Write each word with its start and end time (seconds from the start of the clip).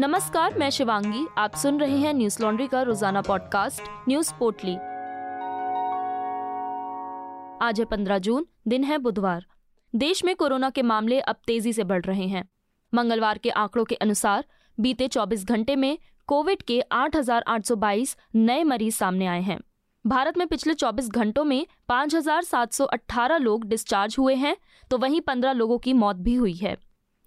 नमस्कार 0.00 0.58
मैं 0.58 0.70
शिवांगी। 0.70 1.26
आप 1.38 1.54
सुन 1.54 1.80
रहे 1.80 1.98
हैं 1.98 2.14
न्यूज़ 2.14 2.42
लॉन्ड्री 2.42 2.66
का 2.66 2.82
रोज़ाना 2.82 3.20
पॉडकास्ट 3.20 3.82
न्यूज़ 4.08 4.32
पोर्टली। 4.38 4.74
आज 7.66 7.80
है 7.80 7.84
पंद्रह 7.84 8.18
जून 8.18 8.46
दिन 8.68 8.84
है 8.84 8.98
बुधवार। 8.98 9.46
देश 9.94 10.24
में 10.24 10.36
कोरोना 10.36 10.70
के 10.70 10.82
मामले 10.82 11.20
अब 11.20 11.36
तेज़ी 11.46 11.72
से 11.72 11.84
बढ़ 11.84 12.04
रहे 12.04 12.26
हैं। 12.26 12.48
मंगलवार 12.94 13.38
के 13.38 13.50
आंकड़ों 13.50 13.84
के 13.84 13.94
अनुसार 13.94 14.44
बीते 14.80 15.08
24 15.08 15.44
घंटे 15.44 15.76
में 15.76 15.98
कोविड 16.26 16.62
के 16.62 16.80
8,822 16.80 18.16
नए 18.34 18.64
मरीज़ 18.64 18.94
सामने 18.94 19.26
आए 19.26 19.42
हैं। 19.42 19.60
भारत 20.06 20.38
में 20.38 20.46
पिछले 20.46 20.74
24 20.74 21.08
घंटों 21.08 21.44
में 21.44 21.66
5,718 21.88 23.36
लोग 23.36 23.64
डिस्चार्ज 23.64 24.16
हुए 24.18 24.34
हैं 24.34 24.56
तो 24.90 24.98
वहीं 24.98 25.20
15 25.20 25.52
लोगों 25.52 25.78
की 25.78 25.92
मौत 25.92 26.16
भी 26.16 26.34
हुई 26.34 26.54
है। 26.54 26.76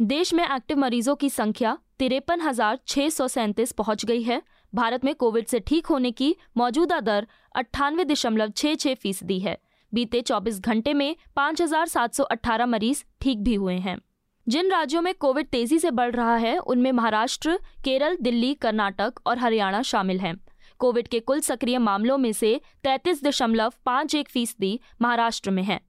देश 0.01 0.33
में 0.33 0.43
एक्टिव 0.43 0.77
मरीजों 0.77 1.15
की 1.15 1.29
संख्या 1.29 1.77
तिरपन 2.01 2.41
हज़ार 2.41 2.77
छह 2.87 3.09
सौ 3.09 3.27
सैंतीस 3.27 3.71
पहुँच 3.71 4.03
गई 4.05 4.21
है। 4.23 4.41
भारत 4.73 5.03
में 5.05 5.13
कोविड 5.15 5.47
से 5.47 5.59
ठीक 5.59 5.87
होने 5.87 6.11
की 6.11 6.35
मौजूदा 6.57 6.99
दर 6.99 7.27
अट्ठानवे 7.55 8.05
दशमलव 8.05 8.51
छह 8.51 8.75
छह 8.75 8.93
फ़ीसदी 8.95 9.37
है। 9.39 9.57
बीते 9.93 10.21
24 10.21 10.59
घंटे 10.59 10.93
में 10.93 11.15
5,718 11.37 12.65
मरीज़ 12.67 13.03
ठीक 13.21 13.43
भी 13.43 13.53
हुए 13.55 13.75
हैं। 13.79 13.97
जिन 14.47 14.71
राज्यों 14.71 15.01
में 15.01 15.13
कोविड 15.15 15.47
तेज़ी 15.47 15.79
से 15.79 15.91
बढ़ 15.91 16.15
रहा 16.15 16.35
है 16.37 16.57
उनमें 16.57 16.91
महाराष्ट्र 16.91 17.57
केरल 17.83 18.17
दिल्ली 18.21 18.53
कर्नाटक 18.55 19.21
और 19.27 19.37
हरियाणा 19.39 19.81
शामिल 19.83 20.19
हैं। 20.19 20.35
कोविड 20.79 21.07
के 21.07 21.19
कुल 21.21 21.41
सक्रिय 21.41 21.77
मामलों 21.79 22.17
में 22.17 22.31
से 22.33 22.59
तैतीस 22.83 23.23
दशमलव 23.23 23.73
पाँच 23.85 24.15
एक 24.15 24.29
फ़ीसदी 24.29 24.79
महाराष्ट्र 25.01 25.51
में 25.51 25.63
है। 25.63 25.79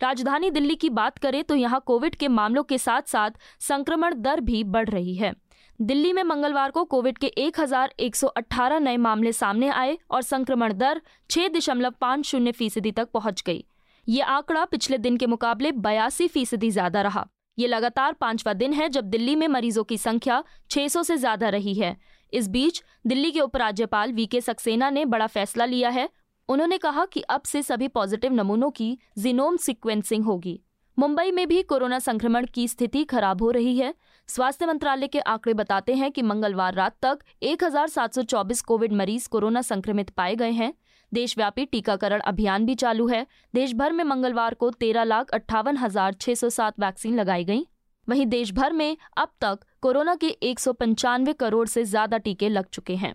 राजधानी 0.00 0.50
दिल्ली 0.50 0.74
की 0.76 0.88
बात 0.90 1.18
करें 1.18 1.42
तो 1.44 1.54
यहाँ 1.56 1.82
कोविड 1.86 2.14
के 2.14 2.28
मामलों 2.30 2.62
के 2.64 2.78
साथ 2.78 3.08
साथ 3.08 3.30
संक्रमण 3.60 4.14
दर 4.22 4.40
भी 4.40 4.64
बढ़ 4.66 4.88
रही 4.88 5.14
है। 5.14 5.32
दिल्ली 5.80 6.12
में 6.12 6.22
मंगलवार 6.22 6.70
को 6.70 6.82
कोविड 6.84 7.18
के 7.18 7.32
1118 7.38 8.80
नए 8.80 8.96
मामले 8.96 9.32
सामने 9.32 9.68
आए 9.68 9.96
और 10.10 10.22
संक्रमण 10.22 10.72
दर 10.72 11.00
छह 11.30 11.48
दशमलव 11.48 11.94
पाँच 12.00 12.24
शून्य 12.26 12.52
फ़ीसदी 12.52 12.92
तक 12.92 13.08
पहुँच 13.14 13.42
गई। 13.46 13.64
ये 14.08 14.20
आंकड़ा 14.22 14.64
पिछले 14.64 14.98
दिन 14.98 15.16
के 15.16 15.26
मुकाबले 15.26 15.72
बयासी 15.72 16.28
फ़ीसदी 16.28 16.70
ज़्यादा 16.70 17.02
रहा। 17.02 17.26
ये 17.58 17.66
लगातार 17.66 18.12
पांचवा 18.12 18.52
दिन 18.52 18.72
है 18.72 18.88
जब 18.88 19.04
दिल्ली 19.04 19.36
में 19.36 19.48
मरीजों 19.48 19.84
की 19.84 19.98
संख्या 19.98 20.42
600 20.70 21.04
से 21.04 21.16
ज़्यादा 21.16 21.48
रही 21.48 21.74
है। 21.74 21.96
इस 22.32 22.48
बीच 22.48 22.82
दिल्ली 23.06 23.30
के 23.30 23.40
उपराज्यपाल 23.40 24.12
वी 24.12 24.26
के 24.26 24.40
सक्सेना 24.40 24.90
ने 24.90 25.04
बड़ा 25.04 25.26
फैसला 25.26 25.64
लिया 25.64 25.88
है। 25.88 26.08
उन्होंने 26.48 26.78
कहा 26.78 27.04
कि 27.04 27.20
अब 27.20 27.42
से 27.42 27.62
सभी 27.62 27.88
पॉजिटिव 27.88 28.32
नमूनों 28.32 28.70
की 28.70 28.96
जीनोम 29.18 29.56
सिक्वेंसिंग 29.56 30.24
होगी। 30.24 30.60
मुंबई 31.00 31.30
में 31.30 31.46
भी 31.48 31.62
कोरोना 31.62 31.98
संक्रमण 31.98 32.46
की 32.46 32.66
स्थिति 32.68 33.02
खराब 33.04 33.42
हो 33.42 33.50
रही 33.50 33.76
है। 33.76 33.92
स्वास्थ्य 34.28 34.66
मंत्रालय 34.66 35.06
के 35.06 35.20
आंकड़े 35.20 35.54
बताते 35.54 35.94
हैं 35.94 36.10
कि 36.12 36.22
मंगलवार 36.22 36.74
रात 36.74 36.96
तक 37.02 37.18
1,724 37.42 38.60
कोविड 38.62 38.92
मरीज़ 38.92 39.28
कोरोना 39.28 39.62
संक्रमित 39.62 40.10
पाए 40.10 40.34
गए 40.36 40.50
हैं। 40.50 40.72
देशव्यापी 41.12 41.64
टीकाकरण 41.66 42.20
अभियान 42.22 42.66
भी 42.66 42.74
चालू 42.74 43.08
है। 43.08 43.26
देश 43.54 43.72
भर 43.74 43.92
में 43.92 44.04
मंगलवार 44.04 44.54
को 44.54 44.70
तेरह 44.70 45.04
लाख 45.04 45.30
अट्ठावन 45.30 45.76
हज़ार 45.76 46.14
छह 46.14 46.34
सौ 46.34 46.50
सात 46.50 46.80
वैक्सीन 46.80 47.16
लगाई 47.16 47.44
गई। 47.44 47.66
वहीं 48.08 48.26
देश 48.28 48.52
भर 48.52 48.72
में 48.72 48.96
अब 49.16 49.32
तक 49.40 49.64
कोरोना 49.82 50.14
के 50.14 50.28
एक 50.44 50.60
सौ 50.60 50.72
पंचानवे 50.74 51.32
करोड़ 51.40 51.66
से 51.68 51.84
ज़्यादा 51.86 52.18
टीके 52.18 52.48
लग 52.48 52.66
चुके 52.72 52.96
हैं। 52.96 53.14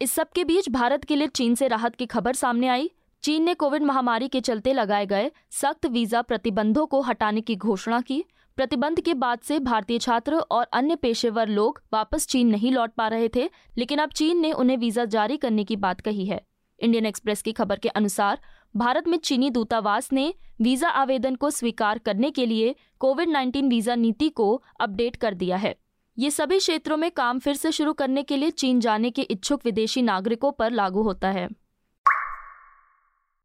इस 0.00 0.12
सब 0.12 0.30
के 0.34 0.44
बीच 0.44 0.68
भारत 0.72 1.04
के 1.04 1.16
लिए 1.16 1.28
चीन 1.34 1.54
से 1.54 1.68
राहत 1.68 1.96
की 1.96 2.06
खबर 2.06 2.34
सामने 2.36 2.68
आई। 2.68 2.90
चीन 3.24 3.44
ने 3.44 3.52
कोविड 3.54 3.82
महामारी 3.82 4.26
के 4.28 4.40
चलते 4.40 4.72
लगाए 4.72 5.04
गए 5.06 5.30
सख्त 5.52 5.86
वीज़ा 5.86 6.20
प्रतिबंधों 6.22 6.84
को 6.86 7.00
हटाने 7.00 7.40
की 7.40 7.54
घोषणा 7.56 8.00
की। 8.00 8.22
प्रतिबंध 8.58 9.00
के 9.00 9.14
बाद 9.14 9.38
से 9.38 9.58
भारतीय 9.60 9.98
छात्र 9.98 10.36
और 10.36 10.66
अन्य 10.72 10.96
पेशेवर 10.96 11.48
लोग 11.48 11.80
वापस 11.92 12.26
चीन 12.26 12.48
नहीं 12.48 12.72
लौट 12.72 12.92
पा 12.92 13.06
रहे 13.08 13.28
थे, 13.28 13.48
लेकिन 13.78 13.98
अब 13.98 14.10
चीन 14.10 14.40
ने 14.40 14.50
उन्हें 14.52 14.76
वीज़ा 14.76 15.04
जारी 15.06 15.36
करने 15.36 15.64
की 15.64 15.76
बात 15.76 16.00
कही 16.00 16.26
है। 16.26 16.40
इंडियन 16.78 17.06
एक्सप्रेस 17.06 17.42
की 17.42 17.52
खबर 17.52 17.78
के 17.78 17.88
अनुसार, 17.90 18.38
भारत 18.76 19.08
में 19.08 19.18
चीनी 19.18 19.50
दूतावास 19.50 20.12
ने 20.12 20.32
वीज़ा 20.62 20.88
आवेदन 20.90 21.34
को 21.34 21.50
स्वीकार 21.52 21.98
करने 22.00 22.30
के 22.30 22.46
लिए 22.46 22.74
कोविड 22.98 23.28
19 23.30 23.68
वीज़ा 23.70 23.94
नीति 23.96 24.28
को 24.28 24.62
अपडेट 24.80 25.16
कर 25.16 25.34
दिया 25.34 25.56
है। 25.56 25.74
ये 26.18 26.30
सभी 26.32 26.58
क्षेत्रों 26.58 26.96
में 26.96 27.10
काम 27.12 27.38
फिर 27.38 27.54
से 27.54 27.72
शुरू 27.72 27.92
करने 27.94 28.22
के 28.22 28.36
लिए 28.36 28.50
चीन 28.52 28.80
जाने 28.80 29.10
के 29.10 29.22
इच्छुक 29.22 29.60
विदेशी 29.64 30.02
नागरिकों 30.02 30.52
पर 30.52 30.72
लागू 30.72 31.02
होता 31.02 31.30
है। 31.30 31.48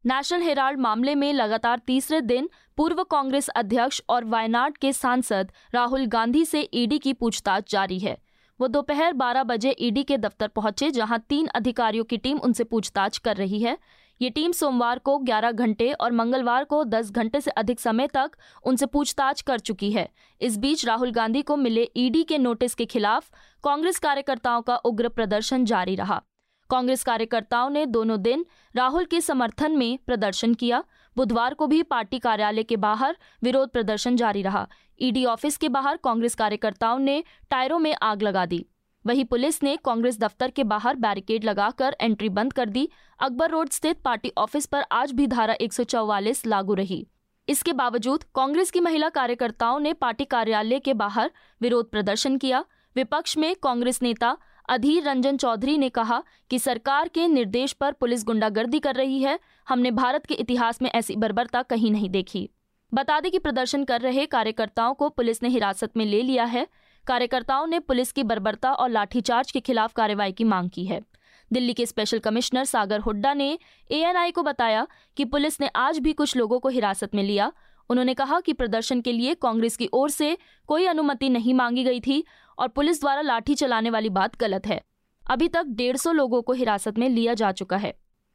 नेशनल 0.04 0.42
हेराल्ड 0.42 0.80
मामले 0.80 1.14
में 1.14 1.32
लगातार 1.32 1.80
तीसरे 1.86 2.20
दिन 2.20 2.48
पूर्व 2.76 3.02
कांग्रेस 3.04 3.48
अध्यक्ष 3.48 4.00
और 4.08 4.24
वायनाड 4.24 4.76
के 4.76 4.92
सांसद 4.92 5.50
राहुल 5.74 6.06
गांधी 6.06 6.44
से 6.44 6.60
ईडी 6.74 6.98
की 6.98 7.12
पूछताछ 7.12 7.72
जारी 7.72 7.98
है। 7.98 8.16
वो 8.60 8.68
दोपहर 8.68 9.12
12 9.12 9.42
बजे 9.42 9.70
ईडी 9.80 10.02
के 10.02 10.16
दफ्तर 10.18 10.48
पहुँचे, 10.48 10.90
जहाँ 10.90 11.18
तीन 11.28 11.46
अधिकारियों 11.46 12.04
की 12.04 12.16
टीम 12.16 12.38
उनसे 12.38 12.64
पूछताछ 12.64 13.18
कर 13.18 13.36
रही 13.36 13.60
है। 13.60 13.76
ये 14.20 14.30
टीम 14.30 14.52
सोमवार 14.52 14.98
को 14.98 15.18
11 15.18 15.52
घंटे 15.52 15.92
और 15.92 16.12
मंगलवार 16.12 16.64
को 16.64 16.84
10 16.84 17.10
घंटे 17.10 17.40
से 17.40 17.50
अधिक 17.50 17.80
समय 17.80 18.06
तक 18.06 18.30
उनसे 18.64 18.86
पूछताछ 18.86 19.40
कर 19.42 19.58
चुकी 19.58 19.92
है। 19.92 20.08
इस 20.40 20.56
बीच 20.56 20.86
राहुल 20.86 21.12
गांधी 21.12 21.42
को 21.42 21.56
मिले 21.56 21.88
ईडी 21.96 22.22
के 22.22 22.38
नोटिस 22.38 22.74
के 22.74 22.86
खिलाफ 22.86 23.30
कांग्रेस 23.64 23.98
कार्यकर्ताओं 23.98 24.62
का 24.62 24.76
उग्र 24.76 25.08
प्रदर्शन 25.08 25.64
जारी 25.64 25.94
रहा। 25.94 26.22
कांग्रेस 26.70 27.02
कार्यकर्ताओं 27.02 27.70
ने 27.70 27.84
दोनों 27.86 28.20
दिन 28.22 28.44
राहुल 28.74 29.04
के 29.04 29.20
समर्थन 29.20 29.72
में 29.72 29.98
प्रदर्शन 30.06 30.54
किया। 30.54 30.82
बुधवार 31.16 31.54
को 31.54 31.66
भी 31.66 31.82
पार्टी 31.82 32.18
कार्यालय 32.18 32.62
के 32.62 32.76
बाहर 32.76 33.16
विरोध 33.42 33.70
प्रदर्शन 33.70 34.16
जारी 34.16 34.42
रहा। 34.42 34.66
ईडी 35.00 35.24
ऑफ़िस 35.24 35.56
के 35.56 35.68
बाहर 35.68 35.96
कांग्रेस 35.96 36.34
कार्यकर्ताओं 36.34 36.98
ने 36.98 37.22
टायरों 37.50 37.78
में 37.78 37.94
आग 38.02 38.22
लगा 38.22 38.46
दी। 38.46 38.64
वहीं 39.04 39.24
पुलिस 39.24 39.62
ने 39.62 39.76
कांग्रेस 39.76 40.18
दफ्तर 40.18 40.50
के 40.50 40.64
बाहर 40.64 40.96
बैरिकेड 40.96 41.44
लगाकर 41.44 41.96
एंट्री 42.00 42.28
बंद 42.28 42.52
कर 42.52 42.68
दी। 42.68 42.88
अकबर 43.18 43.50
रोड 43.50 43.70
स्थित 43.70 44.00
पार्टी 44.00 44.32
ऑफ़िस 44.38 44.66
पर 44.66 44.84
आज 44.92 45.12
भी 45.12 45.26
धारा 45.26 45.54
144 45.60 46.46
लागू 46.46 46.74
रही। 46.74 47.06
इसके 47.48 47.72
बावजूद 47.72 48.24
कांग्रेस 48.34 48.70
की 48.70 48.80
महिला 48.80 49.08
कार्यकर्ताओं 49.08 49.80
ने 49.80 49.92
पार्टी 49.92 50.24
कार्यालय 50.24 50.78
के 50.78 50.94
बाहर 50.94 51.30
विरोध 51.60 51.90
प्रदर्शन 51.90 52.36
किया। 52.36 52.64
विपक्ष 52.96 53.36
में 53.38 53.54
कांग्रेस 53.62 54.02
नेता 54.02 54.36
अधीर 54.70 55.02
रंजन 55.02 55.36
चौधरी 55.36 55.78
ने 55.78 55.88
कहा 55.88 56.22
कि 56.50 56.58
सरकार 56.58 57.08
के 57.08 57.28
निर्देश 57.28 57.72
पर 57.72 57.92
पुलिस 57.92 58.24
गुंडागर्दी 58.24 58.78
कर 58.78 58.94
रही 58.94 59.22
है। 59.22 59.38
हमने 59.68 59.90
भारत 59.90 60.26
के 60.26 60.34
इतिहास 60.34 60.82
में 60.82 60.90
ऐसी 60.90 61.16
बर्बरता 61.16 61.62
कहीं 61.62 61.90
नहीं 61.90 62.10
देखी। 62.10 62.50
बता 62.94 63.20
दें 63.20 63.30
कि 63.32 63.38
प्रदर्शन 63.38 63.84
कर 63.84 64.00
रहे 64.00 64.26
कार्यकर्ताओं 64.26 64.94
को 64.94 65.08
पुलिस 65.08 65.42
ने 65.42 65.48
हिरासत 65.48 65.96
में 65.96 66.04
ले 66.06 66.22
लिया 66.22 66.44
है। 66.44 66.66
कार्यकर्ताओं 67.06 67.66
ने 67.66 67.78
पुलिस 67.78 68.12
की 68.12 68.22
बर्बरता 68.22 68.72
और 68.72 68.90
लाठीचार्ज 68.90 69.50
के 69.50 69.60
खिलाफ 69.60 69.92
कार्रवाई 69.92 70.32
की 70.32 70.44
मांग 70.44 70.70
की 70.70 70.84
है। 70.84 71.00
दिल्ली 71.52 71.72
के 71.72 71.86
स्पेशल 71.86 72.18
कमिश्नर 72.18 72.64
सागर 72.64 73.00
हुड्डा 73.00 73.34
ने 73.34 73.58
एएनआई 73.90 74.30
को 74.30 74.42
बताया 74.42 74.86
कि 75.16 75.24
पुलिस 75.24 75.60
ने 75.60 75.68
आज 75.76 75.98
भी 75.98 76.12
कुछ 76.12 76.36
लोगों 76.36 76.58
को 76.58 76.68
हिरासत 76.68 77.14
में 77.14 77.22
लिया। 77.22 77.52
उन्होंने 77.90 78.14
कहा 78.14 78.40
कि 78.40 78.52
प्रदर्शन 78.52 79.00
के 79.00 79.12
लिए 79.12 79.34
कांग्रेस 79.34 79.76
की 79.76 79.88
ओर 79.92 80.10
से 80.10 80.38
कोई 80.66 80.86
अनुमति 80.86 81.28
नहीं 81.28 81.54
मांगी 81.54 81.84
गई 81.84 82.00
थी 82.00 82.24
और 82.60 82.68
पुलिस 82.68 83.00
द्वारा 83.00 83.20
लाठी 83.20 83.54
चलाने 83.54 83.90
वाली 83.90 84.08
बात 84.08 84.36
गलत 84.36 84.66
है। 84.66 84.84
अभी 85.30 85.48
तक 85.48 85.64
डेढ़ 85.64 85.96
सौ 85.96 86.12
लोगों 86.12 86.42
को 86.42 86.52
हिरासत 86.52 86.98
में 86.98 87.08
लिया 87.08 87.34
जा 87.34 87.52
चुका 87.52 87.76
है। 87.76 87.94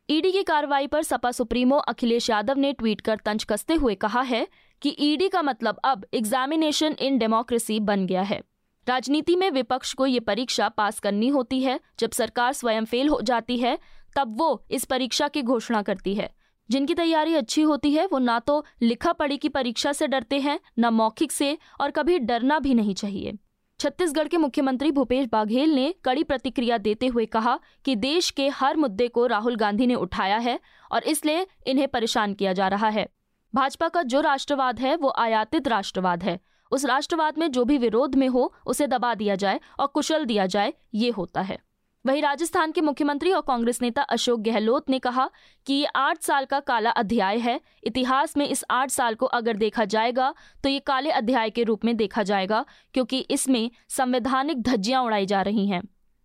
ईडी 0.10 0.32
की 0.32 0.44
कार्रवाई 0.44 0.88
पर 0.88 1.04
सपा 1.04 1.32
सुप्रीमो 1.32 1.78
अखिलेश 1.78 2.30
यादव 2.30 2.58
ने 2.58 2.74
ट्वीट 2.74 3.02
कर 3.02 3.16
तंज 3.16 3.44
कसते 3.44 3.74
हुए 3.74 3.96
कहा 3.96 4.22
है 4.22 4.48
कि 4.82 4.96
ईडी 5.00 5.30
का 5.30 5.42
मतलब 5.42 5.80
अब 5.84 6.06
एग्जामिनेशन 6.14 6.96
इन 7.00 7.18
डेमोक्रेसी 7.18 7.80
बन 7.80 8.06
गया 8.06 8.22
है। 8.22 8.42
राजनीति 8.88 9.36
में 9.36 9.52
विपक्ष 9.52 9.94
को 9.94 10.06
ये 10.06 10.20
परीक्षा 10.20 10.70
पास 10.70 11.00
करनी 11.00 11.28
होती 11.28 11.64
है। 11.64 11.80
जब 12.00 12.12
सरकार 12.12 12.54
स्वयं 12.54 12.86
फेल 12.86 13.10
हो 13.10 13.22
जाती 13.22 13.58
है, 13.58 13.80
तब 14.18 14.40
वो 14.40 14.66
इस 14.72 14.86
परीक्षा 14.86 15.28
की 15.28 15.42
घोषणा 15.42 15.82
करती 15.82 16.16
है। 16.16 16.34
जिनकी 16.70 16.94
तैयारी 16.94 17.36
अच्छी 17.36 17.62
होती 17.62 17.94
है, 17.94 18.06
वो 18.06 18.20
ना 18.20 18.40
तो 18.40 18.66
लिखा 18.82 19.14
पढ़ी 19.14 19.38
की 19.38 19.50
परीक्षा 19.50 19.94
से 19.94 20.08
डरते 20.08 20.40
हैं, 20.40 20.60
न 20.80 20.86
मौखिक 20.86 21.32
से, 21.32 21.58
और 21.82 21.92
कभी 21.92 22.20
डरना 22.20 22.60
भी 22.60 22.74
नहीं 22.74 22.94
चाहिए। 22.94 23.38
छत्तीसगढ़ 23.80 24.28
के 24.28 24.38
मुख्यमंत्री 24.38 24.92
भूपेश 24.92 25.28
बघेल 25.34 25.70
ने 25.70 25.94
कड़ी 26.04 26.24
प्रतिक्रिया 26.24 26.78
देते 26.78 27.08
हुए 27.08 27.26
कहा 27.26 27.60
कि 27.86 27.96
देश 27.96 28.30
के 28.30 28.48
हर 28.50 28.78
मुद्दे 28.78 29.08
को 29.08 29.26
राहुल 29.26 29.56
गांधी 29.56 29.88
ने 29.88 29.96
उठाया 29.96 30.38
है 30.38 30.60
और 30.92 31.04
इसलिए 31.04 31.48
इन्हें 31.68 31.88
परेशान 31.88 32.34
किया 32.34 32.54
जा 32.54 32.68
रहा 32.68 32.88
है। 32.88 33.08
भाजपा 33.56 33.88
का 33.88 34.04
जो 34.04 34.22
राष्ट्रवाद 34.22 34.80
है, 34.80 34.96
वो 34.96 35.14
आयातित 35.18 35.68
राष्ट्रवाद 35.68 36.24
है। 36.24 36.40
उस 36.72 36.86
राष्ट्रवाद 36.86 37.38
में 37.38 37.52
जो 37.52 37.66
भी 37.66 37.78
विरोध 37.78 38.16
में 38.16 38.28
हो, 38.28 38.54
उसे 38.66 38.88
दबा 38.88 39.16
दिया 39.16 39.36
जाए 39.36 39.60
और 39.80 39.88
कुशल 39.88 40.26
दिया 40.26 40.46
जाए, 40.46 40.74
ये 40.94 41.10
होता 41.10 41.42
है। 41.42 41.58
वहीं 42.06 42.22
राजस्थान 42.22 42.72
के 42.72 42.82
मुख्यमंत्री 42.82 43.32
और 43.32 43.42
कांग्रेस 43.42 43.82
नेता 43.82 44.02
अशोक 44.04 44.40
गहलोत 44.40 44.90
ने 44.90 44.98
कहा 45.00 45.30
कि 45.68 45.74
ये 45.74 45.86
आठ 45.96 46.22
साल 46.22 46.46
का 46.46 46.60
काला 46.60 46.90
अध्याय 46.92 47.38
है। 47.38 47.60
इतिहास 47.84 48.36
में 48.38 48.48
इस 48.48 48.64
आठ 48.72 48.90
साल 48.90 49.16
को 49.16 49.26
अगर 49.28 49.58
देखा 49.58 49.86
जाएगा 49.86 50.34
तो 50.64 50.70
ये 50.70 50.80
काले 50.80 51.12
अध्याय 51.12 51.50
के 51.50 51.64
रूप 51.64 51.86
में 51.86 51.96
देखा 51.98 52.24
जाएगा, 52.24 52.64
क्योंकि 52.94 53.20
इसमें 53.20 53.70
संवैधानिक 53.90 54.62
धज्जियाँ 54.62 55.04
उड़ाई 55.04 55.26
जा 55.26 55.42
रही 55.42 55.68
हैं। 55.68 55.82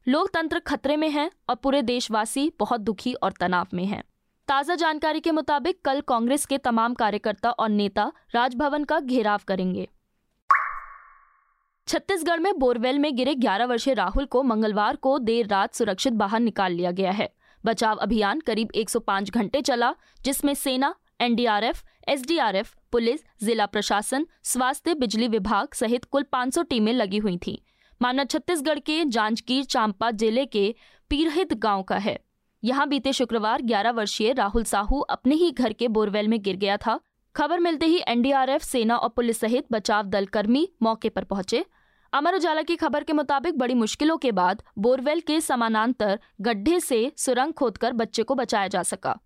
लोकतंत्र 0.06 0.59
खतरे 0.59 0.97
में 0.97 1.09
है 1.11 1.31
और 1.49 1.55
पूरे 1.55 1.83
देशवासी 1.83 2.50
बहुत 2.61 2.81
दुखी 2.81 3.12
और 3.15 3.33
तनाव 3.33 3.67
में 3.75 3.85
हैं। 3.85 4.03
ताज़ा 4.49 4.75
जानकारी 4.75 5.21
के 5.21 5.31
मुताबिक 5.31 5.81
कल 5.85 6.00
कांग्रेस 6.00 6.47
के 6.47 6.59
तमाम 6.59 6.94
कार्यकर्ता 6.94 7.50
और 7.50 7.69
नेता 7.71 8.11
राजभवन 8.35 8.85
का 8.85 9.00
घेराव 9.00 9.41
करेंगे। 9.49 9.88
छत्तीसगढ़ 11.88 12.41
में 12.41 12.59
बोरवेल 12.59 12.99
में 12.99 13.15
गिरे 13.17 13.35
11 13.35 13.67
वर्षीय 13.67 13.94
राहुल 13.94 14.25
को 14.25 14.43
मंगलवार 14.43 14.97
को 14.97 15.19
देर 15.19 15.47
रात 15.47 15.75
सुरक्षित 15.75 16.12
बाहर 16.12 16.41
निकाल 16.41 16.73
लिया 16.73 16.91
गया 16.91 17.11
है। 17.11 17.29
बचाव 17.65 17.97
अभियान 17.97 18.41
करीब 18.41 18.69
105 18.75 19.31
घंटे 19.31 19.61
चला 19.61 19.93
जिसमें 20.25 20.53
सेना 20.55 20.94
एनडीआरएफ, 21.21 21.82
एसडीआरएफ, 22.09 22.75
पुलिस 22.93 23.25
जिला 23.43 23.67
प्रशासन 23.67 24.27
स्वास्थ्य 24.44 24.94
बिजली 24.94 25.29
विभाग 25.29 25.75
सहित 25.75 26.05
कुल 26.05 26.23
500 26.32 26.65
टीमें 26.71 26.93
लगी 26.93 27.19
हुई 27.19 27.37
थीं। 27.37 27.56
मामला 28.00 28.25
छत्तीसगढ़ 28.25 28.79
के 28.79 29.05
जांजगीर 29.06 29.65
चांपा 29.65 30.11
ज़िले 30.12 30.47
के 30.47 30.75
पीरहित 31.11 31.55
गाँव 31.55 31.83
का 31.83 31.97
है। 31.99 32.19
यहाँ 32.62 32.88
बीते 32.88 33.12
शुक्रवार 33.12 33.62
11 33.62 33.91
वर्षीय 33.91 34.33
राहुल 34.33 34.65
साहू 34.65 35.00
अपने 35.11 35.35
ही 35.35 35.50
घर 35.50 35.73
के 35.73 35.88
बोरवेल 35.88 36.29
में 36.29 36.43
गिर 36.43 36.56
गया 36.56 36.76
था। 36.76 37.00
खबर 37.37 37.61
मिलते 37.61 37.87
ही 37.87 38.00
एनडीआरएफ, 38.09 38.62
सेना 38.62 38.97
और 38.97 39.09
पुलिस 39.09 39.41
सहित 39.41 39.67
बचाव 39.73 40.06
दल 40.06 40.27
कर्मी 40.27 40.69
मौके 40.82 41.09
पर 41.09 41.25
पहुँचे। 41.25 41.65
अमर 42.12 42.35
उजाला 42.35 42.62
की 42.62 42.77
खबर 42.77 43.05
के 43.05 43.12
मुताबिक 43.12 43.59
बड़ी 43.59 43.75
मुश्किलों 43.75 44.17
के 44.19 44.32
बाद 44.32 44.62
बोरवेल 44.79 45.21
के 45.21 45.41
समानांतर 45.41 46.19
गड्ढे 46.41 46.81
से 46.81 47.12
सुरंग 47.17 47.53
खोदकर 47.53 47.93
बच्चे 47.93 48.23
को 48.23 48.35
बचाया 48.35 48.69
जा 48.69 48.82
सका। 48.82 49.19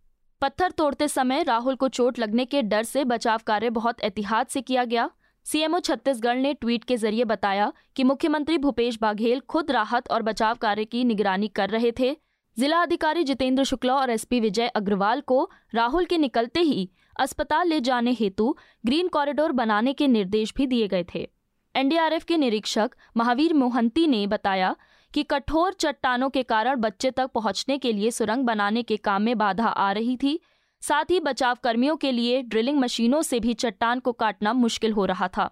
पत्थर 0.42 0.70
तोड़ते 0.70 1.08
समय 1.08 1.42
राहुल 1.42 1.74
को 1.74 1.88
चोट 1.88 2.18
लगने 2.18 2.44
के 2.44 2.62
डर 2.62 2.82
से 2.82 3.04
बचाव 3.04 3.40
कार्य 3.46 3.70
बहुत 3.70 4.00
एहतियात 4.00 4.50
से 4.50 4.60
किया 4.60 4.84
गया। 4.84 5.10
सीएमओ 5.46 5.78
छत्तीसगढ़ 5.78 6.36
ने 6.36 6.52
ट्वीट 6.54 6.84
के 6.84 6.96
ज़रिए 6.96 7.24
बताया 7.24 7.72
कि 7.96 8.04
मुख्यमंत्री 8.04 8.58
भूपेश 8.58 8.98
बघेल 9.02 9.40
खुद 9.40 9.70
राहत 9.70 10.10
और 10.10 10.22
बचाव 10.22 10.54
कार्य 10.54 10.84
की 10.84 11.04
निगरानी 11.04 11.48
कर 11.48 11.70
रहे 11.70 11.92
थे। 11.98 12.16
जिला 12.58 12.80
अधिकारी 12.82 13.22
जितेंद्र 13.24 13.64
शुक्ला 13.64 13.94
और 13.94 14.10
एसपी 14.10 14.40
विजय 14.40 14.66
अग्रवाल 14.66 15.20
को 15.20 15.50
राहुल 15.74 16.04
के 16.04 16.18
निकलते 16.18 16.60
ही 16.60 16.88
अस्पताल 17.20 17.68
ले 17.68 17.80
जाने 17.80 18.12
हेतु 18.12 18.56
ग्रीन 18.86 19.08
कॉरिडोर 19.08 19.52
बनाने 19.52 19.92
के 19.92 20.06
निर्देश 20.06 20.52
भी 20.56 20.66
दिए 20.66 20.88
गए 20.88 21.04
थे। 21.14 21.28
एनडीआरएफ 21.74 22.24
के 22.24 22.36
निरीक्षक 22.36 22.90
महावीर 23.16 23.54
मोहंती 23.54 24.06
ने 24.06 24.26
बताया 24.26 24.74
कि 25.14 25.22
कठोर 25.22 25.72
चट्टानों 25.72 26.28
के 26.30 26.42
कारण 26.42 26.76
बच्चे 26.76 27.10
तक 27.10 27.30
पहुँचने 27.34 27.78
के 27.78 27.92
लिए 27.92 28.10
सुरंग 28.10 28.44
बनाने 28.44 28.82
के 28.82 28.96
काम 28.96 29.22
में 29.22 29.36
बाधा 29.38 29.66
आ 29.66 29.90
रही 29.92 30.16
थी। 30.16 30.38
साथ 30.82 31.10
ही 31.10 31.20
बचाव 31.20 31.58
कर्मियों 31.62 31.96
के 31.96 32.12
लिए 32.12 32.42
ड्रिलिंग 32.42 32.78
मशीनों 32.78 33.22
से 33.22 33.40
भी 33.40 33.54
चट्टान 33.54 34.00
को 34.00 34.12
काटना 34.12 34.52
मुश्किल 34.52 34.92
हो 34.92 35.04
रहा 35.04 35.28
था। 35.28 35.50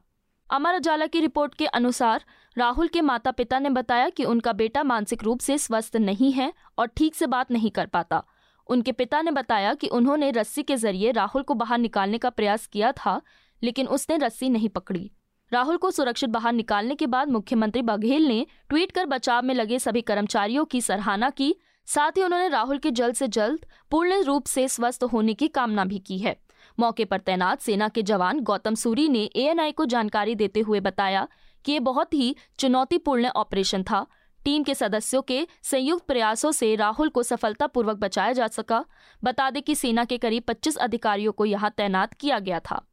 अमर 0.53 0.77
उजाला 0.77 1.07
की 1.07 1.21
रिपोर्ट 1.21 1.55
के 1.55 1.67
अनुसार, 1.67 2.25
राहुल 2.57 2.89
के 2.89 3.01
माता 3.01 3.31
पिता 3.31 3.59
ने 3.59 3.71
बताया 3.71 4.09
कि 4.09 4.25
उनका 4.25 4.53
बेटा 4.53 4.83
मानसिक 4.83 5.23
रूप 5.25 5.41
से 5.41 5.57
स्वस्थ 5.59 5.97
नहीं 5.97 6.33
है 6.33 6.53
और 6.79 6.87
ठीक 6.87 7.15
से 7.15 7.27
बात 7.27 7.51
नहीं 7.51 7.71
कर 7.71 7.87
पाता। 7.87 8.23
उनके 8.67 8.93
पिता 8.93 9.23
ने 9.23 9.31
बताया 9.31 9.73
कि 9.75 9.87
उन्होंने 9.87 10.31
रस्सी 10.31 10.63
के 10.63 10.77
ज़रिए 10.77 11.13
राहुल 11.13 11.43
को 11.43 11.55
बाहर 11.55 11.79
निकालने 11.79 12.19
का 12.19 12.31
प्रयास 12.31 12.67
किया 12.67 12.93
था, 12.93 13.21
लेकिन 13.63 13.87
उसने 13.87 14.17
रस्सी 14.17 14.51
नहीं 14.51 14.69
पकड़ी। 14.69 15.11
राहुल 15.53 15.77
को 15.77 15.91
सुरक्षित 15.91 16.31
बाहर 16.31 16.53
निकालने 16.53 16.95
के 16.95 17.07
बाद 17.07 17.29
मुख्यमंत्री 17.29 17.83
बघेल 17.83 18.29
ने 18.29 18.47
ट्वीट 18.69 18.93
कर 18.93 19.07
बचाव 19.07 19.43
में 19.43 19.55
लगे 19.55 19.79
सभी 19.79 20.01
कर्मचारियों 20.01 20.65
की 20.65 20.81
सराहना 20.81 21.31
की। 21.31 21.55
साथ 21.89 22.11
ही 22.11 22.23
उन्होंने 22.23 22.49
राहुल 22.49 22.79
के 22.79 22.91
जल्द 22.91 23.15
से 23.15 23.29
जल्द 23.29 23.67
पूर्ण 23.91 24.23
रूप 24.25 24.47
से 24.47 24.69
स्वस्थ 24.69 25.05
होने 25.05 25.35
की 25.35 25.49
कामना 25.49 25.85
भी 25.85 25.99
की 25.99 26.19
है। 26.19 26.37
मौके 26.79 27.05
पर 27.05 27.21
तैनात 27.21 27.61
सेना 27.61 27.89
के 27.89 28.03
जवान 28.03 28.41
गौतम 28.41 28.75
सूरी 28.75 29.09
ने 29.09 29.31
एएनआई 29.37 29.73
को 29.73 29.85
जानकारी 29.85 30.35
देते 30.35 30.61
हुए 30.61 30.81
बताया 30.81 31.29
कि 31.65 31.73
ये 31.73 31.81
बहुत 31.81 32.15
ही 32.15 32.37
चुनौतीपूर्ण 32.59 33.27
ऑपरेशन 33.27 33.83
था। 33.83 34.07
टीम 34.45 34.63
के 34.63 34.75
सदस्यों 34.75 35.23
के 35.23 35.47
संयुक्त 35.63 36.07
प्रयासों 36.07 36.53
से 36.53 36.75
राहुल 36.77 37.09
को 37.09 37.23
सफलतापूर्वक 37.23 37.97
बचाया 37.97 38.33
जा 38.33 38.47
सका। 38.47 38.85
बता 39.25 39.51
दें 39.51 39.63
कि 39.63 39.75
सेना 39.75 40.05
के 40.05 40.19
करीब 40.19 40.43
25 40.43 40.77
अधिकारियों 40.77 41.33
को 41.33 41.45
यहाँ 41.45 41.71
तैनात 41.77 42.15
किया 42.15 42.39
गया 42.39 42.61
था। 42.61 42.87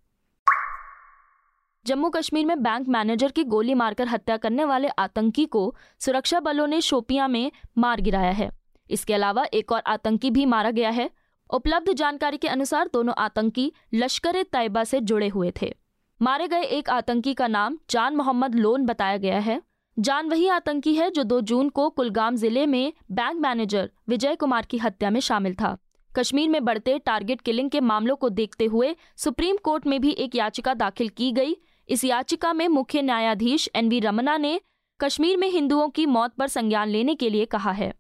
जम्मू 1.86 2.10
कश्मीर 2.10 2.46
में 2.46 2.64
बैंक 2.64 2.88
मैनेजर 2.88 3.32
की 3.32 3.44
गोली 3.44 3.74
मारकर 3.74 4.08
हत्या 4.08 4.38
करने 4.38 4.66
वाले 4.66 4.88
आतंकी 4.88 5.46
को 5.46 5.76
सुरक्षा 6.00 6.40
बलों 6.40 6.68
ने 6.68 6.82
शोपिया 6.82 7.28
में 7.28 7.52
मार 7.78 8.02
गिराया 8.02 8.32
है। 8.32 8.50
इसके 8.90 9.14
अलावा 9.14 9.46
एक 9.54 9.72
और 9.72 9.82
आतंकी 9.88 10.32
भी 10.32 10.46
मारा 10.46 10.72
गया 10.72 10.90
है। 10.90 11.10
उपलब्ध 11.50 11.92
जानकारी 11.94 12.38
के 12.38 12.48
अनुसार 12.48 12.90
दोनों 12.94 13.14
आतंकी 13.18 13.72
लश्कर 13.94 14.36
ए 14.36 14.44
तैयबा 14.44 14.84
से 14.84 15.00
जुड़े 15.02 15.28
हुए 15.28 15.52
थे। 15.62 15.74
मारे 16.22 16.48
गए 16.48 16.64
एक 16.64 16.90
आतंकी 16.90 17.34
का 17.34 17.48
नाम 17.48 17.78
जान 17.90 18.16
मोहम्मद 18.16 18.56
लोन 18.56 18.86
बताया 18.86 19.18
गया 19.18 19.40
है। 19.40 19.62
जान 19.98 20.30
वही 20.30 20.48
आतंकी 20.50 20.94
है 20.96 21.10
जो 21.12 21.24
2 21.24 21.40
जून 21.42 21.70
को 21.70 21.90
कुलगाम 21.90 22.36
ज़िले 22.36 22.66
में 22.66 22.94
बैंक 23.12 23.40
मैनेजर 23.42 23.90
विजय 24.10 24.36
कुमार 24.36 24.66
की 24.66 24.78
हत्या 24.78 25.10
में 25.10 25.20
शामिल 25.20 25.54
था। 25.54 25.78
कश्मीर 26.12 26.50
में 26.50 26.64
बढ़ते 26.66 26.98
टारगेट 27.00 27.42
किलिंग 27.42 27.70
के 27.70 27.80
मामलों 27.82 28.16
को 28.16 28.30
देखते 28.32 28.66
हुए 28.66 28.96
सुप्रीम 29.18 29.58
कोर्ट 29.64 29.88
में 29.88 30.00
भी 30.02 30.12
एक 30.12 30.36
याचिका 30.36 30.74
दाखिल 30.76 31.10
की 31.10 31.32
गई। 31.32 31.56
इस 31.90 32.04
याचिका 32.06 32.54
में 32.54 32.68
मुख्य 32.68 33.02
न्यायाधीश 33.02 33.70
एन 33.76 33.90
वी 33.90 34.00
रमना 34.00 34.38
ने 34.38 34.60
कश्मीर 35.00 35.38
में 35.38 35.48
हिंदुओं 35.50 35.90
की 35.90 36.06
मौत 36.08 36.34
पर 36.34 36.48
संज्ञान 36.50 36.90
लेने 36.90 37.16
के 37.16 37.30
लिए 37.30 37.46
कहा 37.48 37.72
है। 37.72 37.94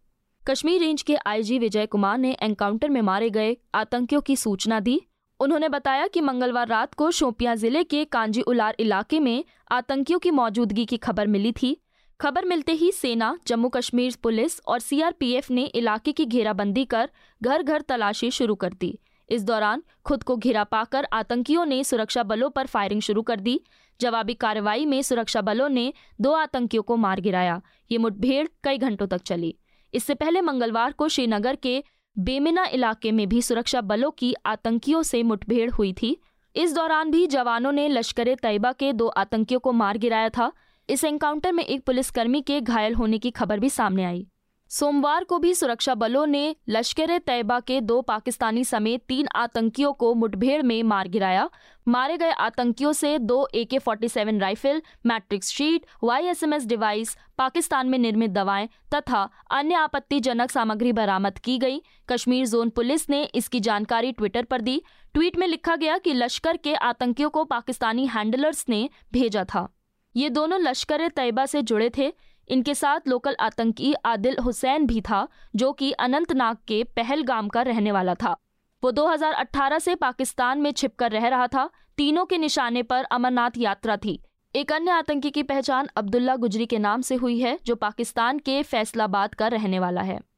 कश्मीर 0.49 0.79
रेंज 0.81 1.01
के 1.01 1.15
आईजी 1.27 1.57
विजय 1.59 1.85
कुमार 1.85 2.17
ने 2.17 2.31
एनकाउंटर 2.41 2.89
में 2.89 3.01
मारे 3.01 3.29
गए 3.29 3.55
आतंकियों 3.75 4.21
की 4.21 4.35
सूचना 4.35 4.79
दी। 4.79 4.99
उन्होंने 5.39 5.69
बताया 5.69 6.07
कि 6.07 6.21
मंगलवार 6.21 6.67
रात 6.67 6.93
को 6.93 7.09
शोपियाँ 7.11 7.55
ज़िले 7.55 7.83
के 7.83 8.03
कांजी 8.05 8.41
उलार 8.41 8.75
इलाके 8.79 9.19
में 9.19 9.43
आतंकियों 9.71 10.19
की 10.19 10.31
मौजूदगी 10.31 10.85
की 10.85 10.97
खबर 10.97 11.27
मिली 11.27 11.51
थी। 11.51 11.75
खबर 12.19 12.45
मिलते 12.45 12.71
ही 12.71 12.91
सेना 12.91 13.37
जम्मू 13.47 13.69
कश्मीर 13.69 14.15
पुलिस 14.23 14.59
और 14.67 14.79
सीआरपीएफ 14.79 15.51
ने 15.51 15.65
इलाके 15.65 16.11
की 16.11 16.25
घेराबंदी 16.25 16.85
कर 16.85 17.09
घर 17.41 17.63
घर 17.63 17.81
तलाशी 17.81 18.31
शुरू 18.31 18.55
कर 18.55 18.73
दी। 18.73 18.97
इस 19.29 19.43
दौरान 19.43 19.83
खुद 20.05 20.23
को 20.23 20.37
घिरा 20.37 20.63
पाकर 20.63 21.07
आतंकियों 21.13 21.65
ने 21.65 21.83
सुरक्षा 21.83 22.23
बलों 22.23 22.49
पर 22.49 22.67
फायरिंग 22.67 23.01
शुरू 23.01 23.21
कर 23.21 23.39
दी। 23.39 23.59
जवाबी 23.99 24.33
कार्रवाई 24.33 24.85
में 24.85 25.01
सुरक्षा 25.03 25.41
बलों 25.43 25.69
ने 25.69 25.91
दो 26.21 26.33
आतंकियों 26.33 26.83
को 26.83 26.95
मार 26.97 27.21
गिराया। 27.21 27.61
ये 27.91 27.97
मुठभेड़ 27.97 28.47
कई 28.63 28.77
घंटों 28.77 29.07
तक 29.07 29.21
चली। 29.21 29.55
इससे 29.93 30.13
पहले 30.13 30.41
मंगलवार 30.41 30.91
को 30.91 31.07
श्रीनगर 31.07 31.55
के 31.55 31.83
बेमिना 32.17 32.65
इलाके 32.65 33.11
में 33.11 33.29
भी 33.29 33.41
सुरक्षा 33.41 33.81
बलों 33.81 34.11
की 34.11 34.35
आतंकियों 34.45 35.03
से 35.03 35.23
मुठभेड़ 35.23 35.71
हुई 35.71 35.93
थी। 35.93 36.17
इस 36.55 36.73
दौरान 36.73 37.11
भी 37.11 37.27
जवानों 37.27 37.71
ने 37.71 37.87
लश्कर 37.87 38.35
तैयबा 38.35 38.71
के 38.71 38.93
दो 38.93 39.07
आतंकियों 39.07 39.59
को 39.59 39.71
मार 39.71 39.97
गिराया 39.97 40.29
था। 40.29 40.51
इस 40.89 41.03
एनकाउंटर 41.03 41.51
में 41.51 41.63
एक 41.63 41.85
पुलिसकर्मी 41.85 42.41
के 42.41 42.61
घायल 42.61 42.95
होने 42.95 43.17
की 43.17 43.31
खबर 43.31 43.59
भी 43.59 43.69
सामने 43.69 44.03
आई। 44.03 44.27
सोमवार 44.71 45.23
को 45.23 45.39
भी 45.39 45.53
सुरक्षा 45.53 45.93
बलों 45.95 46.25
ने 46.27 46.55
लश्कर 46.69 47.17
तैयबा 47.17 47.59
के 47.59 47.81
दो 47.81 48.01
पाकिस्तानी 48.01 48.63
समेत 48.63 49.03
तीन 49.07 49.27
आतंकियों 49.35 49.93
को 49.93 50.13
मुठभेड़ 50.13 50.61
में 50.61 50.83
मार 50.83 51.07
गिराया। 51.07 51.49
मारे 51.87 52.17
गए 52.17 52.31
आतंकियों 52.31 52.93
से 52.93 53.17
दो 53.19 53.47
A 53.55 53.63
K 53.65 53.79
forty 53.79 54.07
seven 54.07 54.39
rifle, 54.39 54.81
matrix 55.05 55.49
sheet 55.49 55.85
YSMS 56.03 56.65
device, 56.65 57.17
Pakistan 57.37 57.89
में 57.89 57.97
निर्मित 57.97 58.31
दवाएँ 58.31 58.69
तथा 58.95 59.29
अन्य 59.51 59.75
आपत्तिजनक 59.75 60.51
सामग्री 60.51 60.93
बरामद 60.93 61.39
की 61.39 61.57
गई। 61.57 61.81
कश्मीर 62.09 62.47
जोन 62.47 62.69
पुलिस 62.69 63.09
ने 63.09 63.23
इसकी 63.23 63.59
जानकारी 63.59 64.11
ट्विटर 64.11 64.43
पर 64.43 64.61
दी। 64.61 64.81
ट्वीट 65.13 65.37
में 65.37 65.47
लिखा 65.47 65.75
गया 65.75 65.97
कि 65.97 66.13
लश्कर 66.13 66.57
के 66.57 66.73
आतंकियों 66.73 67.29
को 67.29 67.43
पाकिस्तानी 67.43 68.07
हैंडलर्स 68.07 68.65
ने 68.69 68.89
भेजा 69.13 69.43
था। 69.43 69.67
ये 70.15 70.29
दोनों 70.29 70.61
लश्कर 70.61 71.07
तैयबा 71.07 71.45
से 71.45 71.61
जुड़े 71.61 71.91
थे। 71.97 72.13
इनके 72.49 72.75
साथ 72.75 72.99
लोकल 73.07 73.35
आतंकी 73.39 73.93
आदिल 74.05 74.37
हुसैन 74.37 74.85
भी 74.85 75.01
था, 75.01 75.27
जो 75.55 75.73
कि 75.73 75.91
अनंतनाग 75.91 76.57
के 76.67 76.83
पहलगाम 76.83 77.47
का 77.47 77.61
रहने 77.61 77.91
वाला 77.91 78.13
था। 78.13 78.35
वो 78.83 78.91
2018 78.91 79.79
से 79.79 79.95
पाकिस्तान 79.95 80.61
में 80.61 80.71
छिपकर 80.71 81.11
रह 81.11 81.27
रहा 81.27 81.47
था। 81.47 81.69
तीनों 81.97 82.25
के 82.25 82.37
निशाने 82.37 82.83
पर 82.83 83.03
अमरनाथ 83.03 83.51
यात्रा 83.57 83.97
थी। 83.97 84.23
एक 84.55 84.71
अन्य 84.71 84.91
आतंकी 84.91 85.31
की 85.31 85.43
पहचान 85.43 85.87
अब्दुल्ला 85.95 86.35
गुजरी 86.35 86.65
के 86.65 86.79
नाम 86.79 87.01
से 87.01 87.15
हुई 87.15 87.39
है, 87.39 87.59
जो 87.65 87.75
पाकिस्तान 87.75 88.39
के 88.39 88.63
फैसलाबाद 88.63 89.35
का 89.35 89.47
रहने 89.47 89.79
वाला 89.79 90.01
है। 90.01 90.28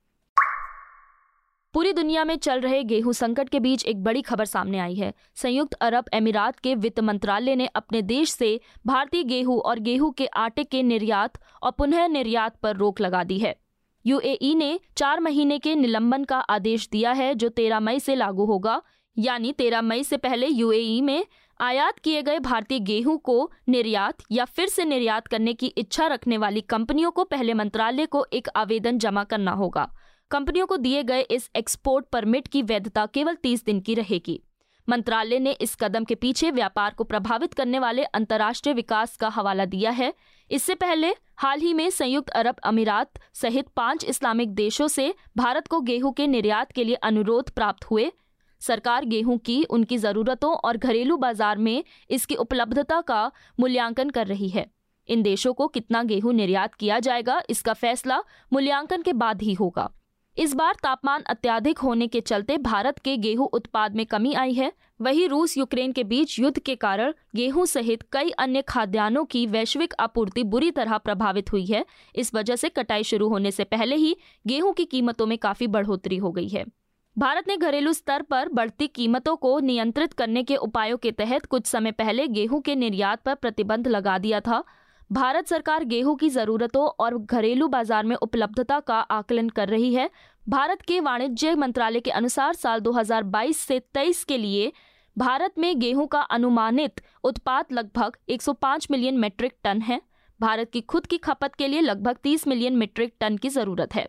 पूरी 1.73 1.91
दुनिया 1.93 2.23
में 2.25 2.35
चल 2.35 2.59
रहे 2.61 2.83
गेहूँ 2.83 3.13
संकट 3.13 3.49
के 3.49 3.59
बीच 3.59 3.83
एक 3.85 4.03
बड़ी 4.03 4.21
खबर 4.21 4.45
सामने 4.45 4.79
आई 4.79 4.95
है। 4.95 5.13
संयुक्त 5.35 5.73
अरब 5.73 6.05
अमीरात 6.13 6.59
के 6.59 6.73
वित्त 6.75 6.99
मंत्रालय 6.99 7.55
ने 7.55 7.67
अपने 7.67 8.01
देश 8.01 8.31
से 8.31 8.59
भारतीय 8.87 9.23
गेहूँ 9.23 9.59
और 9.59 9.79
गेहूँ 9.79 10.11
के 10.13 10.25
आटे 10.25 10.63
के 10.63 10.81
निर्यात 10.83 11.37
और 11.63 11.71
पुनः 11.71 12.07
निर्यात 12.07 12.55
पर 12.55 12.75
रोक 12.75 12.99
लगा 13.01 13.23
दी 13.23 13.37
है। 13.39 13.55
यूएई 14.05 14.53
ने 14.55 14.79
चार 14.97 15.19
महीने 15.19 15.59
के 15.59 15.75
निलंबन 15.75 16.23
का 16.23 16.39
आदेश 16.39 16.89
दिया 16.91 17.11
है, 17.11 17.33
जो 17.35 17.49
तेरह 17.49 17.79
मई 17.79 17.99
से 17.99 18.15
लागू 18.15 18.45
होगा। 18.45 18.81
यानी 19.17 19.51
तेरह 19.51 19.81
मई 19.81 20.03
से 20.03 20.17
पहले 20.17 20.47
यूएई 20.47 20.99
में 21.01 21.25
आयात 21.59 21.99
किए 21.99 22.21
गए 22.21 22.39
भारतीय 22.39 22.79
गेहूँ 22.79 23.17
को 23.17 23.51
निर्यात 23.69 24.23
या 24.31 24.45
फिर 24.45 24.67
से 24.67 24.85
निर्यात 24.85 25.27
करने 25.27 25.53
की 25.53 25.67
इच्छा 25.67 26.07
रखने 26.07 26.37
वाली 26.37 26.61
कंपनियों 26.61 27.11
को 27.11 27.23
पहले 27.23 27.53
मंत्रालय 27.53 28.05
को 28.05 28.25
एक 28.33 28.47
आवेदन 28.55 28.97
जमा 28.97 29.23
करना 29.23 29.51
होगा। 29.51 29.89
कंपनियों 30.31 30.65
को 30.67 30.77
दिए 30.77 31.03
गए 31.03 31.21
इस 31.31 31.49
एक्सपोर्ट 31.55 32.05
परमिट 32.11 32.47
की 32.47 32.61
वैधता 32.63 33.05
केवल 33.05 33.35
तीस 33.35 33.63
दिन 33.65 33.79
की 33.79 33.93
रहेगी। 33.93 34.39
मंत्रालय 34.87 35.39
ने 35.39 35.51
इस 35.61 35.75
कदम 35.75 36.03
के 36.03 36.15
पीछे 36.15 36.51
व्यापार 36.51 36.93
को 36.93 37.03
प्रभावित 37.03 37.53
करने 37.53 37.79
वाले 37.79 38.03
अंतर्राष्ट्रीय 38.03 38.75
विकास 38.75 39.15
का 39.17 39.27
हवाला 39.29 39.65
दिया 39.65 39.91
है। 39.91 40.13
इससे 40.51 40.75
पहले 40.75 41.13
हाल 41.37 41.59
ही 41.59 41.73
में 41.73 41.89
संयुक्त 41.89 42.29
अरब 42.31 42.55
अमीरात 42.63 43.19
सहित 43.33 43.67
पाँच 43.75 44.05
इस्लामिक 44.05 44.53
देशों 44.55 44.87
से 44.87 45.13
भारत 45.37 45.67
को 45.67 45.81
गेहूँ 45.81 46.13
के 46.13 46.27
निर्यात 46.27 46.71
के 46.71 46.83
लिए 46.83 46.95
अनुरोध 46.95 47.49
प्राप्त 47.49 47.85
हुए। 47.85 48.11
सरकार 48.61 49.05
गेहूँ 49.05 49.37
की, 49.37 49.63
उनकी 49.63 49.97
जरूरतों 49.99 50.55
और 50.55 50.77
घरेलू 50.77 51.17
बाज़ार 51.17 51.57
में 51.57 51.83
इसकी 52.09 52.35
उपलब्धता 52.37 53.01
का 53.01 53.31
मूल्यांकन 53.59 54.09
कर 54.09 54.27
रही 54.27 54.49
है। 54.49 54.69
इन 55.09 55.21
देशों 55.23 55.53
को 55.53 55.67
कितना 55.67 56.03
गेहूँ 56.03 56.33
निर्यात 56.33 56.75
किया 56.75 56.99
जाएगा, 56.99 57.41
इसका 57.49 57.73
फैसला 57.75 58.23
मूल्यांकन 58.51 59.01
के 59.01 59.13
बाद 59.13 59.41
ही 59.41 59.53
होगा। 59.53 59.91
इस 60.41 60.53
बार 60.55 60.75
तापमान 60.83 61.23
अत्याधिक 61.29 61.79
होने 61.79 62.05
के 62.07 62.19
चलते 62.21 62.57
भारत 62.57 62.99
के 62.99 63.15
गेहूँ 63.17 63.47
उत्पाद 63.53 63.95
में 63.95 64.05
कमी 64.05 64.33
आई 64.33 64.53
है। 64.53 64.71
वहीं 65.01 65.27
रूस 65.29 65.57
यूक्रेन 65.57 65.91
के 65.91 66.03
बीच 66.03 66.37
युद्ध 66.39 66.59
के 66.59 66.75
कारण 66.75 67.13
गेहूँ 67.35 67.65
सहित 67.65 68.03
कई 68.11 68.29
अन्य 68.39 68.61
खाद्यान्नों 68.61 69.23
की 69.25 69.45
वैश्विक 69.47 69.93
आपूर्ति 69.99 70.43
बुरी 70.45 70.71
तरह 70.71 70.97
प्रभावित 70.97 71.51
हुई 71.51 71.65
है। 71.65 71.85
इस 72.15 72.33
वजह 72.35 72.55
से 72.55 72.69
कटाई 72.69 73.03
शुरू 73.03 73.27
होने 73.29 73.51
से 73.51 73.63
पहले 73.65 73.95
ही 73.95 74.15
गेहूँ 74.45 74.73
की 74.73 74.85
कीमतों 74.85 75.25
में 75.25 75.37
काफ़ी 75.37 75.67
बढ़ोतरी 75.67 76.17
हो 76.17 76.31
गई 76.31 76.47
है। 76.47 76.65
भारत 77.15 77.47
ने 77.47 77.57
घरेलू 77.57 77.93
स्तर 77.93 78.21
पर 78.21 78.49
बढ़ती 78.51 78.87
कीमतों 78.89 79.35
को 79.37 79.59
नियंत्रित 79.61 80.13
करने 80.13 80.43
के 80.43 80.55
उपायों 80.57 80.97
के 80.97 81.11
तहत 81.13 81.45
कुछ 81.45 81.65
समय 81.67 81.91
पहले 81.93 82.27
गेहूँ 82.29 82.61
के 82.61 82.75
निर्यात 82.75 83.23
पर 83.23 83.35
प्रतिबंध 83.35 83.87
लगा 83.87 84.17
दिया 84.17 84.39
था। 84.41 84.63
भारत 85.09 85.47
सरकार 85.47 85.83
गेहूँ 85.83 86.15
की 86.17 86.27
जरूरतों 86.29 86.85
और 86.99 87.17
घरेलू 87.17 87.67
बाज़ार 87.67 88.05
में 88.05 88.15
उपलब्धता 88.15 88.79
का 88.79 88.99
आकलन 89.11 89.49
कर 89.49 89.69
रही 89.69 89.93
है। 89.93 90.09
भारत 90.49 90.81
के 90.81 90.99
वाणिज्य 90.99 91.55
मंत्रालय 91.55 91.99
के 91.99 92.11
अनुसार 92.11 92.53
साल 92.53 92.79
2022 92.79 93.57
से 93.57 93.79
23 93.95 94.23
के 94.23 94.37
लिए 94.37 94.71
भारत 95.17 95.53
में 95.57 95.79
गेहूँ 95.79 96.07
का 96.07 96.21
अनुमानित 96.21 97.01
उत्पाद 97.23 97.65
लगभग 97.71 98.17
105 98.29 98.87
मिलियन 98.91 99.17
मीट्रिक 99.17 99.53
टन 99.63 99.81
है। 99.81 100.01
भारत 100.39 100.69
की 100.71 100.81
खुद 100.81 101.05
की 101.05 101.17
खपत 101.17 101.55
के 101.55 101.67
लिए 101.67 101.81
लगभग 101.81 102.17
30 102.23 102.47
मिलियन 102.47 102.77
मीट्रिक 102.77 103.13
टन 103.19 103.37
की 103.37 103.49
ज़रूरत 103.49 103.95
है। 103.95 104.07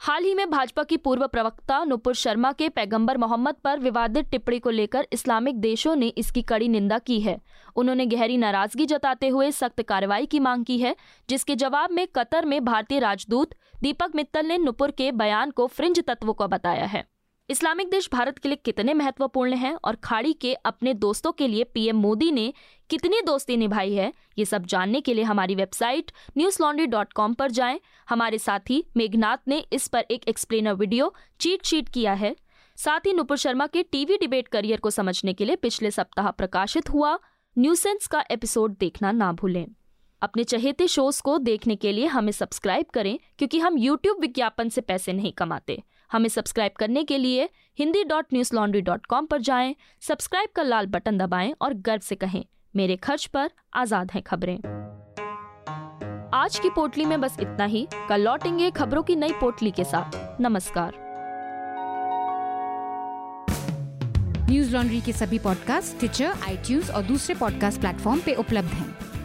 हाल 0.00 0.24
ही 0.24 0.34
में 0.34 0.50
भाजपा 0.50 0.82
की 0.82 0.96
पूर्व 0.96 1.26
प्रवक्ता 1.26 1.84
नुपुर 1.84 2.14
शर्मा 2.14 2.52
के 2.52 2.68
पैगंबर 2.68 3.18
मोहम्मद 3.18 3.54
पर 3.54 3.78
विवादित 3.80 4.28
टिप्पणी 4.30 4.58
को 4.58 4.70
लेकर 4.70 5.06
इस्लामिक 5.12 5.60
देशों 5.60 5.96
ने 5.96 6.06
इसकी 6.06 6.42
कड़ी 6.42 6.68
निंदा 6.68 6.98
की 6.98 7.20
है। 7.20 7.38
उन्होंने 7.76 8.06
गहरी 8.06 8.36
नाराज़गी 8.36 8.86
जताते 8.86 9.28
हुए 9.28 9.50
सख्त 9.50 9.82
कार्रवाई 9.82 10.26
की 10.26 10.38
मांग 10.38 10.64
की 10.64 10.78
है, 10.78 10.96
जिसके 11.30 11.56
जवाब 11.56 11.90
में 11.90 12.06
कतर 12.06 12.44
में 12.44 12.64
भारतीय 12.64 12.98
राजदूत 12.98 13.54
दीपक 13.82 14.12
मित्तल 14.14 14.46
ने 14.46 14.56
नुपुर 14.58 14.90
के 14.90 15.10
बयान 15.12 15.50
को 15.50 15.66
फ्रिंज 15.66 16.00
तत्व 16.00 16.32
का 16.32 16.46
बताया 16.46 16.84
है। 16.84 17.04
इस्लामिक 17.48 17.88
देश 17.90 18.08
भारत 18.12 18.38
के 18.38 18.48
लिए 18.48 18.58
कितने 18.64 18.94
महत्वपूर्ण 18.94 19.54
हैं 19.54 19.74
और 19.84 19.96
खाड़ी 19.96 20.32
के 20.32 20.52
अपने 20.54 20.94
दोस्तों 20.94 21.32
के 21.32 21.48
लिए 21.48 21.64
पीएम 21.64 21.96
मोदी 21.96 22.30
ने 22.32 22.52
कितनी 22.90 23.20
दोस्ती 23.20 23.56
निभाई 23.56 23.94
है, 23.94 24.12
ये 24.38 24.44
सब 24.44 24.66
जानने 24.66 25.00
के 25.00 25.14
लिए 25.14 25.24
हमारी 25.24 25.54
website 25.54 26.12
news 26.38 26.62
laundry 26.62 26.86
dot 26.86 27.12
com 27.12 27.34
पर 27.34 27.50
जाएँ। 27.50 27.80
हमारे 28.08 28.38
साथी 28.38 28.84
मेघनाथ 28.96 29.48
ने 29.48 29.58
इस 29.72 29.88
पर 29.88 30.06
एक 30.10 30.28
एक्सप्लेनर 30.28 30.74
वीडियो 30.74 31.12
चीट 31.40 31.64
शीट 31.64 31.88
किया 31.88 32.12
है। 32.12 32.34
साथ 32.78 33.06
ही 33.06 33.12
नुपुर 33.12 33.36
शर्मा 33.36 33.66
के 33.66 33.82
टीवी 33.82 34.16
डिबेट 34.16 34.48
करियर 34.48 34.80
को 34.80 34.90
समझने 34.90 35.32
के 35.32 35.44
लिए 35.44 35.56
पिछले 35.56 35.90
सप्ताह 35.90 36.30
प्रकाशित 36.30 36.90
हुआ। 36.90 37.18
न्यूसेंस 37.56 38.06
का 38.06 38.24
एपिसोड 38.30 38.76
देखना 38.80 39.12
ना 39.12 39.32
भूलें। 39.32 39.66
अपने 40.22 40.44
चहेते 40.44 40.86
शोज़ 40.86 41.20
को 41.22 41.36
देखने 41.38 41.76
के 41.76 41.92
लिए 41.92 42.06
हमें 42.06 42.32
सब्सक्राइब 42.32 42.86
करें, 42.94 43.18
क्योंकि 43.38 43.58
हम 43.58 43.78
यूट्यूब 43.78 44.20
विज्ञापन 44.20 44.68
से 44.68 44.80
पैसे 44.80 45.12
नहीं 45.12 45.32
कमाते। 45.32 45.82
हमें 46.12 46.28
सब्सक्राइब 46.28 46.72
करने 46.78 47.02
के 47.04 47.18
लिए 47.18 47.48
Hindi 47.78 48.04
dot 48.04 48.26
news 48.34 48.54
laundry 48.54 48.80
dot 48.80 49.06
com 49.06 49.26
पर 49.26 49.40
जाएँ, 49.40 49.74
सब्सक्राइब 50.00 50.48
का 50.56 50.62
लाल 50.62 50.86
बटन 50.86 51.18
दबाएँ 51.18 51.52
और 51.62 51.74
गर्व 51.74 52.00
से 52.00 52.14
कहें, 52.14 52.44
मेरे 52.76 52.96
खर्च 52.96 53.26
पर 53.26 53.50
आज़ाद 53.74 54.10
हैं 54.12 54.22
खबरें। 54.22 54.56
आज 56.34 56.58
की 56.58 56.70
पोटली 56.70 57.04
में 57.04 57.20
बस 57.20 57.36
इतना 57.40 57.64
ही, 57.64 57.86
कल 58.08 58.20
लौटेंगे 58.20 58.70
खबरों 58.70 59.02
की 59.02 59.16
नई 59.16 59.32
पोटली 59.32 59.70
के 59.70 59.84
साथ। 59.84 60.40
नमस्कार। 60.40 61.00
न्यूज़ 64.50 64.74
लॉन्ड्री 64.74 65.00
के 65.00 65.12
सभी 65.12 65.38
पॉडकास्ट 65.38 65.98
ट्विटर 65.98 66.42
आई 66.42 66.80
और 66.94 67.02
दूसरे 67.02 67.34
पॉडकास्ट 67.34 67.80
प्लेटफॉर्म 67.80 68.20
पे 68.20 68.34
उपलब्ध 68.34 68.68
हैं। 68.68 69.11